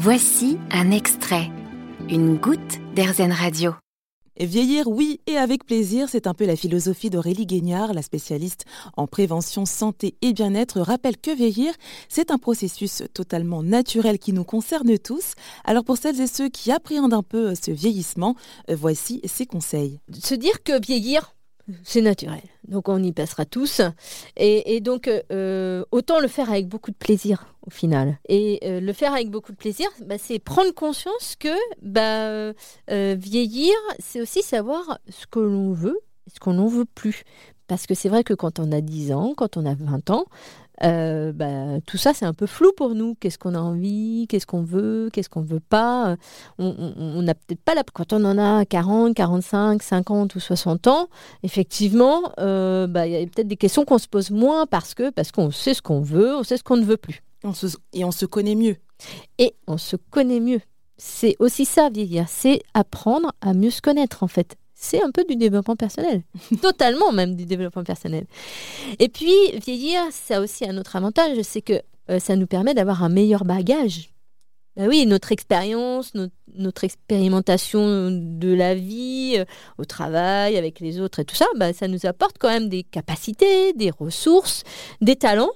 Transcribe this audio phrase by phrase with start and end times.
[0.00, 1.50] Voici un extrait,
[2.08, 3.74] une goutte d'Airzen Radio.
[4.38, 8.64] Vieillir, oui, et avec plaisir, c'est un peu la philosophie d'Aurélie Guignard, la spécialiste
[8.96, 11.74] en prévention santé et bien-être, rappelle que vieillir,
[12.08, 15.32] c'est un processus totalement naturel qui nous concerne tous.
[15.64, 18.36] Alors pour celles et ceux qui appréhendent un peu ce vieillissement,
[18.68, 19.98] voici ses conseils.
[20.22, 21.34] Se dire que vieillir,
[21.82, 22.42] c'est naturel.
[22.66, 23.80] Donc on y passera tous.
[24.36, 28.18] Et, donc euh, autant le faire avec beaucoup de plaisir au final.
[28.28, 32.52] Et euh, le faire avec beaucoup de plaisir, bah, c'est prendre conscience que bah,
[32.90, 37.24] euh, vieillir, c'est aussi savoir ce que l'on veut et ce qu'on n'en veut plus.
[37.68, 40.24] Parce que c'est vrai que quand on a 10 ans, quand on a 20 ans,
[40.84, 43.14] euh, bah, tout ça, c'est un peu flou pour nous.
[43.20, 46.16] Qu'est-ce qu'on a envie, qu'est-ce qu'on veut, qu'est-ce qu'on ne veut pas?
[46.58, 47.82] On n'a peut-être pas la...
[47.82, 51.08] Quand on en a 40, 45, 50 ou 60 ans,
[51.42, 55.10] effectivement, euh, bah, il y a peut-être des questions qu'on se pose moins parce que
[55.10, 57.22] parce qu'on sait ce qu'on veut, on sait ce qu'on ne veut plus.
[57.92, 58.76] Et on se connaît mieux.
[59.38, 60.60] Et on se connaît mieux.
[60.96, 62.26] C'est aussi ça, vieillir.
[62.28, 66.22] C'est apprendre à mieux se connaître, en fait c'est un peu du développement personnel.
[66.62, 68.26] Totalement même du développement personnel.
[69.00, 72.74] Et puis, vieillir, ça a aussi un autre avantage, c'est que euh, ça nous permet
[72.74, 74.10] d'avoir un meilleur bagage.
[74.76, 76.12] Ben oui, notre expérience,
[76.54, 79.44] notre, expérimentation de la vie, euh,
[79.78, 82.84] au travail, avec les autres et tout ça, bah, ça nous apporte quand même des
[82.84, 84.62] capacités, des ressources,
[85.00, 85.50] des talents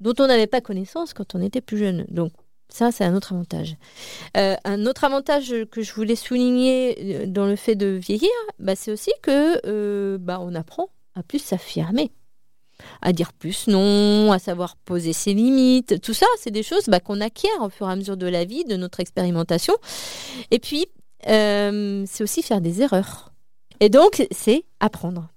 [0.00, 2.06] dont on n'avait pas connaissance quand on était plus jeune.
[2.08, 2.32] Donc,
[2.72, 3.76] ça, c'est un autre avantage.
[4.36, 8.76] Euh, un autre avantage que je voulais souligner euh, dans le fait de vieillir, bah,
[8.76, 12.10] c'est aussi que euh, bah, on apprend à plus s'affirmer,
[13.02, 16.00] à dire plus non, à savoir poser ses limites.
[16.00, 18.44] Tout ça, c'est des choses bah, qu'on acquiert au fur et à mesure de la
[18.44, 19.74] vie, de notre expérimentation.
[20.50, 20.86] Et puis,
[21.24, 23.32] c'est aussi faire des erreurs.
[23.80, 25.28] Et donc, c'est apprendre.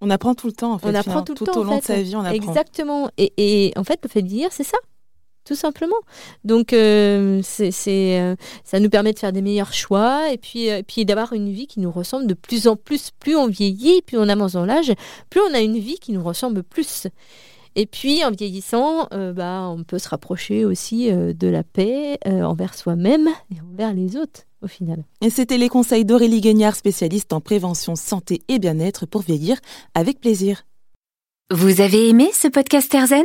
[0.00, 0.88] On apprend tout le temps, en fait.
[0.88, 1.60] On apprend tout, le temps.
[1.60, 2.34] au long de sa vie, on apprend.
[2.34, 3.10] Exactement.
[3.18, 4.78] Et, et en fait, le fait de vieillir, c'est ça
[5.44, 5.96] tout simplement.
[6.44, 10.82] Donc, euh, c'est, euh, ça nous permet de faire des meilleurs choix et puis, euh,
[10.86, 13.10] puis d'avoir une vie qui nous ressemble de plus en plus.
[13.18, 14.92] Plus on vieillit, plus on avance dans l'âge,
[15.30, 17.06] plus on a une vie qui nous ressemble plus.
[17.74, 23.28] Et puis, en vieillissant, bah, on peut se rapprocher aussi de la paix envers soi-même
[23.50, 25.04] et envers les autres, au final.
[25.22, 29.56] Et c'était les conseils d'Aurélie Guignard, spécialiste en prévention santé et bien-être pour vieillir
[29.94, 30.66] avec plaisir.
[31.50, 33.24] Vous avez aimé ce podcast Erzen